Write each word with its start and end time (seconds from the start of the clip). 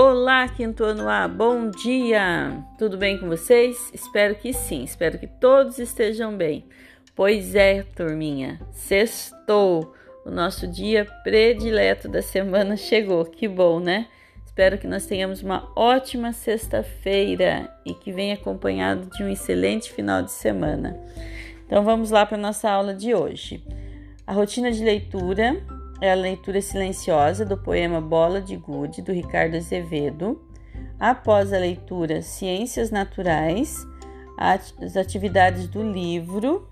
Olá, 0.00 0.46
quinto 0.46 0.84
ano 0.84 1.08
A, 1.08 1.26
bom 1.26 1.70
dia! 1.70 2.64
Tudo 2.78 2.96
bem 2.96 3.18
com 3.18 3.26
vocês? 3.26 3.90
Espero 3.92 4.36
que 4.36 4.52
sim, 4.52 4.84
espero 4.84 5.18
que 5.18 5.26
todos 5.26 5.80
estejam 5.80 6.36
bem. 6.36 6.66
Pois 7.16 7.56
é, 7.56 7.82
turminha, 7.96 8.60
sextou! 8.70 9.92
O 10.24 10.30
nosso 10.30 10.68
dia 10.68 11.04
predileto 11.24 12.08
da 12.08 12.22
semana 12.22 12.76
chegou, 12.78 13.24
que 13.24 13.48
bom, 13.48 13.80
né? 13.80 14.06
Espero 14.46 14.78
que 14.78 14.86
nós 14.86 15.04
tenhamos 15.04 15.42
uma 15.42 15.68
ótima 15.74 16.32
sexta-feira 16.32 17.68
e 17.84 17.92
que 17.92 18.12
venha 18.12 18.34
acompanhado 18.34 19.10
de 19.10 19.24
um 19.24 19.28
excelente 19.28 19.92
final 19.92 20.22
de 20.22 20.30
semana. 20.30 20.96
Então 21.66 21.82
vamos 21.82 22.12
lá 22.12 22.24
para 22.24 22.36
a 22.36 22.40
nossa 22.40 22.70
aula 22.70 22.94
de 22.94 23.16
hoje. 23.16 23.64
A 24.24 24.32
rotina 24.32 24.70
de 24.70 24.84
leitura 24.84 25.60
é 26.00 26.12
a 26.12 26.14
leitura 26.14 26.60
silenciosa 26.60 27.44
do 27.44 27.56
poema 27.56 28.00
Bola 28.00 28.40
de 28.40 28.56
Gude, 28.56 29.02
do 29.02 29.12
Ricardo 29.12 29.56
Azevedo. 29.56 30.40
Após 30.98 31.52
a 31.52 31.58
leitura, 31.58 32.22
Ciências 32.22 32.90
Naturais, 32.90 33.86
as 34.36 34.96
atividades 34.96 35.66
do 35.68 35.82
livro, 35.82 36.68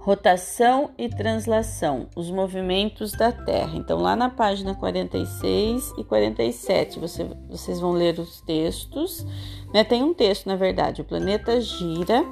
rotação 0.00 0.90
e 0.98 1.08
translação, 1.08 2.08
os 2.16 2.30
movimentos 2.30 3.12
da 3.12 3.30
Terra. 3.30 3.76
Então, 3.76 3.98
lá 4.00 4.16
na 4.16 4.28
página 4.28 4.74
46 4.74 5.94
e 5.98 6.04
47, 6.04 6.98
você, 6.98 7.30
vocês 7.48 7.80
vão 7.80 7.92
ler 7.92 8.18
os 8.18 8.40
textos. 8.40 9.26
Né? 9.72 9.84
Tem 9.84 10.02
um 10.02 10.14
texto, 10.14 10.46
na 10.46 10.56
verdade, 10.56 11.00
o 11.00 11.04
planeta 11.04 11.60
gira 11.60 12.24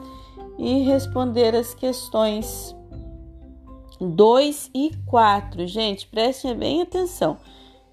e 0.59 0.83
responder 0.83 1.55
as 1.55 1.75
questões 1.75 2.76
2 4.01 4.71
e 4.75 4.91
4. 5.07 5.67
Gente, 5.67 6.07
prestem 6.07 6.55
bem 6.55 6.83
atenção, 6.83 7.37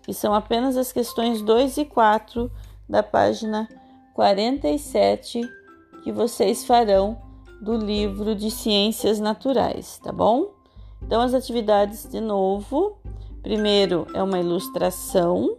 que 0.02 0.14
são 0.14 0.34
apenas 0.34 0.78
as 0.78 0.92
questões 0.92 1.42
2 1.42 1.78
e 1.78 1.86
4 1.86 2.52
da 2.88 3.02
página 3.02 3.68
47 4.14 5.42
que 6.04 6.12
vocês 6.12 6.66
farão 6.66 7.18
do 7.62 7.78
livro 7.78 8.36
de 8.36 8.52
Ciências 8.52 9.20
Naturais, 9.20 10.00
tá 10.04 10.12
bom? 10.12 10.52
Então, 11.02 11.22
as 11.22 11.34
atividades 11.34 12.10
de 12.10 12.20
novo. 12.20 12.98
Primeiro 13.42 14.08
é 14.14 14.22
uma 14.22 14.40
ilustração 14.40 15.56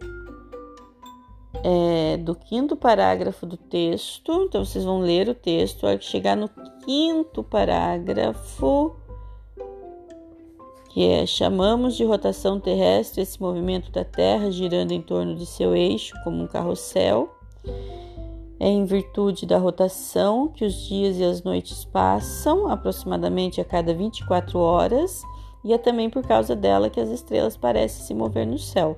é, 1.63 2.17
do 2.17 2.35
quinto 2.35 2.75
parágrafo 2.75 3.45
do 3.45 3.57
texto. 3.57 4.43
Então, 4.43 4.63
vocês 4.63 4.83
vão 4.83 4.99
ler 4.99 5.29
o 5.29 5.35
texto. 5.35 5.85
Ao 5.85 5.99
chegar 5.99 6.35
no 6.35 6.49
quinto 6.83 7.43
parágrafo, 7.43 8.95
que 10.95 11.05
é 11.09 11.25
chamamos 11.25 11.97
de 11.97 12.05
rotação 12.05 12.57
terrestre 12.57 13.21
esse 13.21 13.41
movimento 13.41 13.91
da 13.91 14.05
Terra 14.05 14.49
girando 14.49 14.93
em 14.93 15.01
torno 15.01 15.35
de 15.35 15.45
seu 15.45 15.75
eixo 15.75 16.15
como 16.23 16.41
um 16.41 16.47
carrossel. 16.47 17.35
É 18.57 18.69
em 18.69 18.85
virtude 18.85 19.45
da 19.45 19.57
rotação 19.57 20.47
que 20.47 20.63
os 20.63 20.73
dias 20.87 21.17
e 21.17 21.23
as 21.25 21.43
noites 21.43 21.83
passam, 21.83 22.69
aproximadamente 22.69 23.59
a 23.59 23.65
cada 23.65 23.93
24 23.93 24.57
horas, 24.57 25.21
e 25.65 25.73
é 25.73 25.77
também 25.77 26.09
por 26.09 26.25
causa 26.25 26.55
dela 26.55 26.89
que 26.89 27.01
as 27.01 27.09
estrelas 27.09 27.57
parecem 27.57 28.05
se 28.05 28.13
mover 28.13 28.47
no 28.47 28.57
céu. 28.57 28.97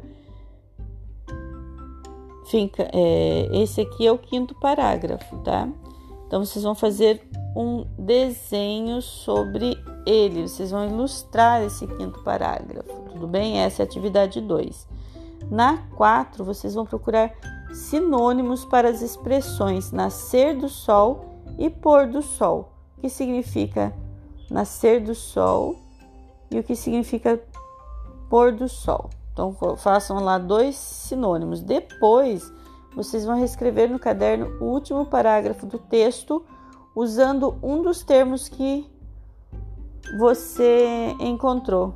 Fica, 2.46 2.88
é, 2.94 3.50
esse 3.52 3.82
aqui 3.82 4.06
é 4.06 4.12
o 4.12 4.20
quinto 4.20 4.54
parágrafo, 4.60 5.36
tá? 5.40 5.68
Então 6.28 6.44
vocês 6.44 6.64
vão 6.64 6.76
fazer 6.76 7.26
um 7.56 7.86
desenho 7.98 9.02
sobre 9.02 9.82
ele, 10.06 10.48
vocês 10.48 10.72
vão 10.72 10.86
ilustrar 10.88 11.64
esse 11.64 11.88
quinto 11.88 12.22
parágrafo, 12.22 12.94
tudo 13.12 13.28
bem? 13.28 13.60
Essa 13.60 13.82
é 13.82 13.84
a 13.84 13.88
atividade 13.88 14.40
2. 14.42 14.88
Na 15.50 15.78
4, 15.96 16.44
vocês 16.44 16.76
vão 16.76 16.86
procurar 16.86 17.34
sinônimos 17.74 18.66
para 18.66 18.90
as 18.90 19.02
expressões 19.02 19.92
nascer 19.92 20.56
do 20.56 20.70
sol 20.70 21.42
e 21.58 21.70
pôr 21.70 22.08
do 22.08 22.22
sol, 22.22 22.74
o 22.98 23.02
que 23.02 23.10
significa 23.10 23.94
nascer 24.50 25.02
do 25.02 25.16
sol 25.16 25.76
e 26.52 26.60
o 26.60 26.64
que 26.64 26.76
significa 26.76 27.42
pôr 28.30 28.52
do 28.52 28.68
sol. 28.68 29.10
Então, 29.34 29.56
façam 29.78 30.20
lá 30.20 30.38
dois 30.38 30.76
sinônimos. 30.76 31.62
Depois, 31.62 32.52
vocês 32.98 33.24
vão 33.24 33.38
reescrever 33.38 33.92
no 33.92 34.00
caderno 34.00 34.58
o 34.60 34.66
último 34.66 35.06
parágrafo 35.06 35.68
do 35.68 35.78
texto 35.78 36.44
usando 36.96 37.56
um 37.62 37.84
dos 37.84 38.02
termos 38.02 38.50
que 38.50 38.90
você 40.18 41.16
encontrou. 41.20 41.94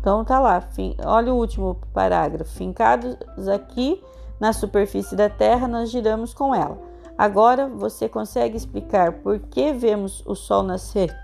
Então 0.00 0.24
tá 0.24 0.40
lá, 0.40 0.68
olha 1.04 1.32
o 1.32 1.36
último 1.36 1.80
parágrafo. 1.94 2.50
Fincados 2.50 3.16
aqui 3.48 4.02
na 4.40 4.52
superfície 4.52 5.14
da 5.14 5.30
Terra, 5.30 5.68
nós 5.68 5.88
giramos 5.88 6.34
com 6.34 6.52
ela. 6.52 6.76
Agora 7.16 7.68
você 7.68 8.08
consegue 8.08 8.56
explicar 8.56 9.20
por 9.20 9.38
que 9.38 9.72
vemos 9.72 10.24
o 10.26 10.34
Sol 10.34 10.64
nascer 10.64 11.16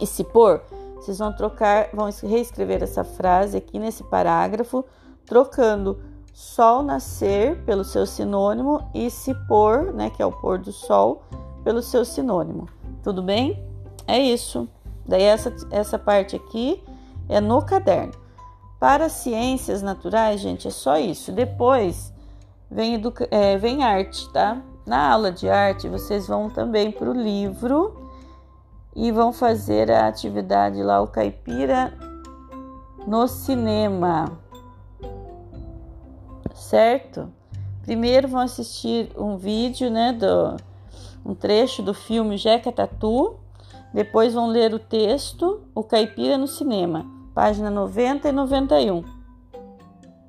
e 0.00 0.06
se 0.06 0.24
pôr? 0.24 0.62
Vocês 0.96 1.18
vão 1.18 1.32
trocar, 1.34 1.90
vão 1.92 2.08
reescrever 2.22 2.82
essa 2.82 3.04
frase 3.04 3.58
aqui 3.58 3.78
nesse 3.78 4.02
parágrafo 4.04 4.82
trocando 5.26 6.00
sol 6.32 6.82
nascer 6.82 7.62
pelo 7.64 7.84
seu 7.84 8.06
sinônimo 8.06 8.88
e 8.94 9.10
se 9.10 9.34
pôr, 9.46 9.92
né, 9.92 10.10
que 10.10 10.22
é 10.22 10.26
o 10.26 10.32
pôr 10.32 10.58
do 10.58 10.72
sol, 10.72 11.22
pelo 11.62 11.82
seu 11.82 12.04
sinônimo. 12.04 12.66
Tudo 13.02 13.22
bem? 13.22 13.62
É 14.06 14.18
isso. 14.18 14.68
Daí 15.06 15.22
essa, 15.22 15.54
essa 15.70 15.98
parte 15.98 16.36
aqui 16.36 16.82
é 17.28 17.40
no 17.40 17.62
caderno. 17.62 18.12
Para 18.78 19.08
ciências 19.08 19.82
naturais, 19.82 20.40
gente, 20.40 20.66
é 20.66 20.70
só 20.70 20.96
isso. 20.96 21.30
Depois 21.30 22.12
vem, 22.70 22.94
educa 22.94 23.28
é, 23.30 23.58
vem 23.58 23.84
arte, 23.84 24.26
tá? 24.32 24.62
Na 24.86 25.12
aula 25.12 25.30
de 25.30 25.48
arte, 25.48 25.88
vocês 25.88 26.26
vão 26.26 26.48
também 26.48 26.90
para 26.90 27.10
o 27.10 27.12
livro 27.12 27.94
e 28.96 29.12
vão 29.12 29.32
fazer 29.32 29.90
a 29.90 30.08
atividade 30.08 30.82
lá, 30.82 31.00
o 31.00 31.06
caipira 31.06 31.92
no 33.06 33.28
cinema, 33.28 34.38
certo? 36.60 37.32
Primeiro 37.82 38.28
vão 38.28 38.40
assistir 38.40 39.10
um 39.16 39.36
vídeo, 39.36 39.90
né, 39.90 40.12
do 40.12 40.56
um 41.24 41.34
trecho 41.34 41.82
do 41.82 41.92
filme 41.92 42.36
Jeca 42.36 42.70
Tatu, 42.72 43.36
depois 43.92 44.32
vão 44.32 44.46
ler 44.46 44.72
o 44.72 44.78
texto 44.78 45.60
O 45.74 45.82
Caipira 45.82 46.38
no 46.38 46.46
Cinema, 46.46 47.04
página 47.34 47.70
90 47.70 48.28
e 48.28 48.32
91. 48.32 49.04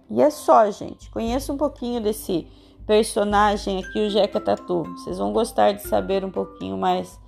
E 0.09 0.21
é 0.21 0.29
só, 0.29 0.69
gente. 0.71 1.09
Conheça 1.09 1.53
um 1.53 1.57
pouquinho 1.57 2.01
desse 2.01 2.47
personagem 2.85 3.79
aqui, 3.79 3.99
o 3.99 4.09
Jeca 4.09 4.41
Tatu. 4.41 4.83
Vocês 4.83 5.17
vão 5.17 5.31
gostar 5.31 5.71
de 5.73 5.83
saber 5.83 6.25
um 6.25 6.31
pouquinho 6.31 6.77
mais 6.77 7.19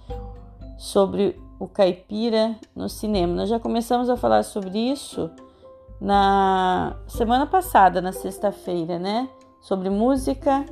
sobre 0.77 1.39
o 1.59 1.67
caipira 1.67 2.55
no 2.75 2.89
cinema. 2.89 3.33
Nós 3.33 3.49
já 3.49 3.59
começamos 3.59 4.09
a 4.09 4.17
falar 4.17 4.43
sobre 4.43 4.77
isso 4.77 5.29
na 6.03 6.97
semana 7.07 7.47
passada, 7.47 8.01
na 8.01 8.11
sexta-feira, 8.11 8.99
né? 8.99 9.29
Sobre 9.61 9.89
música 9.89 10.65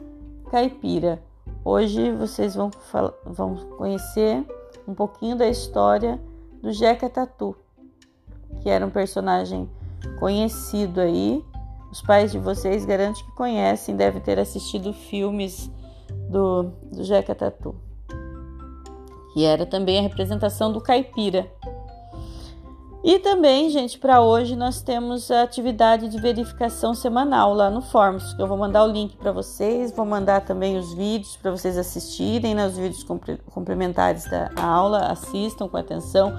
caipira. 0.50 1.24
Hoje 1.64 2.12
vocês 2.12 2.54
vão, 2.54 2.70
vão 3.26 3.56
conhecer 3.78 4.46
um 4.86 4.94
pouquinho 4.94 5.38
da 5.38 5.48
história 5.48 6.20
do 6.62 6.74
Jeca 6.74 7.10
Tatu, 7.10 7.56
que 8.62 8.70
era 8.70 8.86
um 8.86 8.90
personagem 8.90 9.70
conhecido 10.20 11.00
aí. 11.00 11.42
Os 11.90 12.02
pais 12.02 12.34
de 12.34 12.38
vocês 12.38 12.84
garanto 12.84 13.24
que 13.24 13.32
conhecem, 13.32 13.96
devem 13.96 14.22
ter 14.22 14.38
assistido 14.38 14.92
filmes 14.92 15.72
do, 16.30 16.64
do 16.92 17.06
Jeca 17.06 17.34
Tatu 17.34 17.74
que 19.34 19.46
era 19.46 19.66
também 19.66 20.00
a 20.00 20.02
representação 20.02 20.72
do 20.72 20.82
caipira. 20.82 21.50
E 23.04 23.18
também, 23.18 23.68
gente, 23.72 23.98
para 23.98 24.22
hoje 24.22 24.56
nós 24.56 24.84
temos 24.84 25.32
a 25.32 25.42
atividade 25.42 26.08
de 26.08 26.22
verificação 26.22 26.94
semanal 26.94 27.52
lá 27.52 27.68
no 27.68 27.82
Forms, 27.82 28.36
que 28.36 28.42
eu 28.42 28.46
vou 28.46 28.58
mandar 28.58 28.84
o 28.84 28.92
link 28.92 29.18
para 29.18 29.32
vocês, 29.32 29.92
vou 29.92 30.06
mandar 30.06 30.42
também 30.42 30.78
os 30.78 30.94
vídeos 30.94 31.36
para 31.36 31.50
vocês 31.50 31.80
assistirem, 31.80 32.54
né, 32.54 32.68
os 32.68 32.78
vídeos 32.78 33.04
complementares 33.50 34.30
da 34.30 34.52
aula, 34.56 35.08
assistam 35.08 35.68
com 35.68 35.78
atenção, 35.78 36.32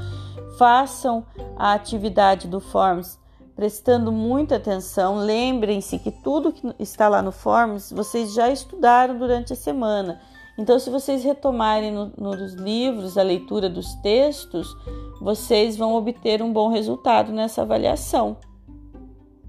façam 0.57 1.27
a 1.57 1.73
atividade 1.73 2.47
do 2.47 2.61
Forms 2.61 3.19
prestando 3.57 4.13
muita 4.13 4.55
atenção. 4.57 5.17
Lembrem-se 5.17 5.99
que 5.99 6.13
tudo 6.13 6.53
que 6.53 6.75
está 6.79 7.09
lá 7.09 7.21
no 7.21 7.33
Forms 7.33 7.93
vocês 7.93 8.33
já 8.33 8.51
estudaram 8.51 9.19
durante 9.19 9.53
a 9.53 9.57
semana. 9.57 10.21
Então, 10.59 10.79
se 10.79 10.91
vocês 10.91 11.25
retomarem 11.25 11.91
no, 11.91 12.13
nos 12.17 12.55
livros 12.55 13.17
a 13.17 13.23
leitura 13.23 13.71
dos 13.71 13.95
textos, 13.97 14.77
vocês 15.21 15.77
vão 15.77 15.95
obter 15.95 16.43
um 16.43 16.53
bom 16.53 16.69
resultado 16.69 17.33
nessa 17.33 17.63
avaliação. 17.63 18.37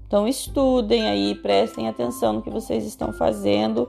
Então, 0.06 0.26
estudem 0.26 1.06
aí, 1.08 1.34
prestem 1.34 1.88
atenção 1.88 2.34
no 2.34 2.42
que 2.42 2.50
vocês 2.50 2.86
estão 2.86 3.12
fazendo 3.12 3.88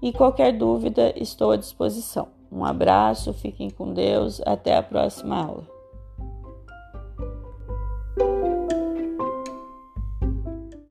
e 0.00 0.12
qualquer 0.12 0.52
dúvida, 0.52 1.12
estou 1.16 1.50
à 1.50 1.56
disposição. 1.56 2.28
Um 2.50 2.64
abraço, 2.64 3.32
fiquem 3.32 3.68
com 3.70 3.92
Deus, 3.92 4.40
até 4.46 4.76
a 4.76 4.82
próxima 4.82 5.42
aula. 5.42 5.73